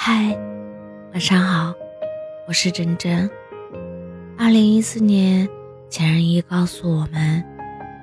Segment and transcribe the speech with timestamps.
[0.00, 0.38] 嗨，
[1.12, 1.74] 晚上好，
[2.46, 3.28] 我是真真。
[4.38, 5.46] 二零一四年，
[5.90, 7.44] 前任一告诉我们，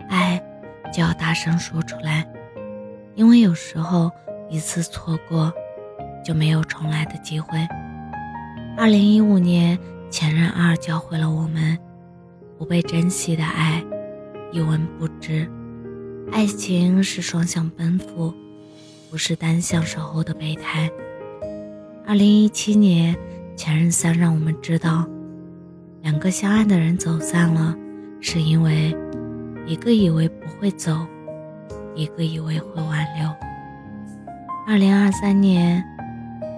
[0.10, 0.44] 爱
[0.94, 2.28] 就要大声说出来，
[3.16, 4.12] 因为有时候
[4.50, 5.52] 一次错过
[6.24, 7.66] 就没有重来的机会。
[8.78, 11.80] 二零一五年，前任二教会了我们，
[12.58, 13.82] 不被珍惜的爱
[14.52, 15.50] 一文不值。
[16.30, 18.34] 爱情是双向奔赴，
[19.10, 20.92] 不是单向守候的备胎。
[22.08, 23.16] 二零一七年，
[23.56, 25.08] 前任三让我们知道，
[26.04, 27.76] 两个相爱的人走散了，
[28.22, 28.96] 是因为
[29.66, 30.96] 一个以为不会走，
[31.96, 33.28] 一个以为会挽留。
[34.68, 35.84] 二零二三年，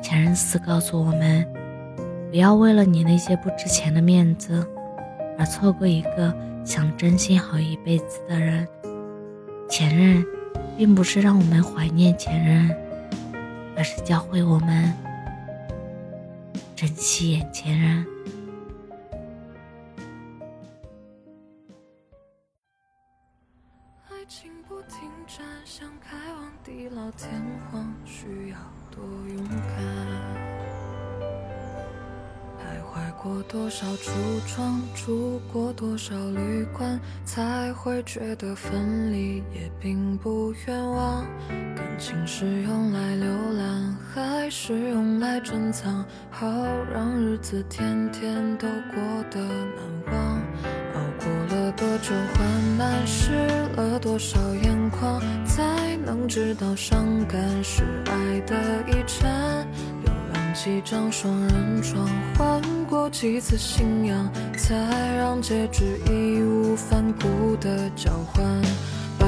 [0.04, 1.48] 前任四告诉我们，
[2.30, 4.68] 不要为了你那些不值钱的面子，
[5.40, 6.36] 而错过一个
[6.66, 8.68] 想真心好一辈子的人。
[9.70, 10.26] 前任，
[10.78, 12.70] 并不是让我们怀念前任，
[13.78, 14.94] 而是教会我们。
[16.78, 18.06] 珍惜眼前人。
[24.08, 27.32] 爱情不停站，想开往地老天
[27.72, 28.58] 荒，需要
[28.92, 29.58] 多勇敢。
[32.60, 34.12] 徘徊过多少橱
[34.46, 41.26] 窗，住过多少旅馆，才会觉得分离也并不冤枉。
[41.76, 42.77] 感情是用，
[44.60, 46.04] 是用来珍藏？
[46.32, 46.48] 好
[46.92, 50.42] 让日子天天都过得难忘。
[50.96, 53.32] 熬过了多久患难，湿
[53.76, 58.56] 了多少眼眶，才能知道伤感是爱的
[58.88, 59.30] 遗产。
[60.04, 64.76] 流浪几张双人床，换过几次信仰，才
[65.18, 68.44] 让戒指义无反顾的交换。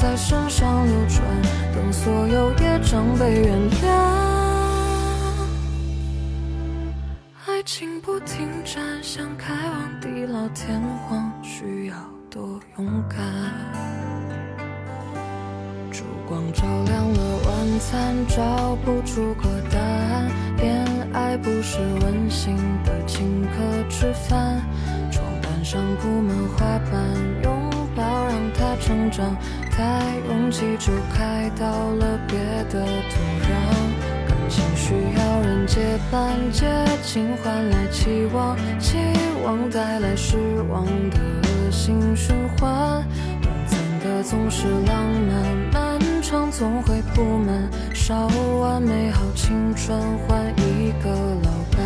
[0.00, 1.22] 在身上流转，
[1.74, 3.86] 等所有业障被原谅。
[7.46, 11.94] 爱情不停站，想开往地老天荒，需要
[12.30, 13.20] 多勇敢？
[15.92, 20.30] 烛光照亮了晚餐，找不出个答案。
[20.56, 20.82] 恋
[21.12, 22.56] 爱不是温馨
[22.86, 24.62] 的请客吃饭，
[25.12, 27.04] 床单上铺满花瓣。
[27.42, 29.36] 拥抱让它成长
[29.80, 29.86] 太
[30.28, 33.16] 拥挤，就开到了别的土
[33.48, 33.48] 壤。
[34.28, 36.66] 感情需要人接班，接
[37.02, 38.98] 近换来期望，期
[39.42, 40.36] 望带来失
[40.70, 43.02] 望的恶性循环。
[43.40, 47.70] 短暂的总是浪漫，漫长总会不满。
[47.94, 48.28] 烧
[48.60, 49.98] 完美好青春，
[50.28, 51.80] 换一个老伴，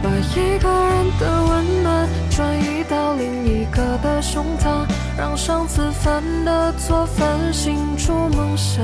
[0.00, 4.86] 把一个人的温暖转移到另一个的胸膛。
[5.18, 8.80] 让上次犯的错反省出梦想。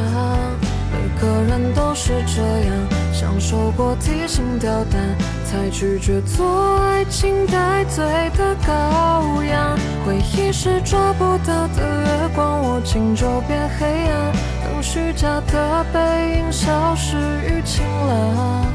[0.91, 2.75] 每个人都是这样，
[3.13, 5.01] 享受过提心吊胆，
[5.47, 8.05] 才拒绝做爱情带罪
[8.37, 9.79] 的羔羊。
[10.05, 14.33] 回忆是抓不到的月光，握紧就变黑暗。
[14.65, 17.17] 等虚假的背影消失
[17.47, 18.67] 于晴朗，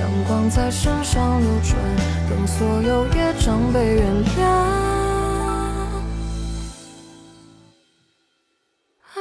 [0.00, 1.76] 阳光在身上流转，
[2.30, 4.89] 等所有业障被原谅。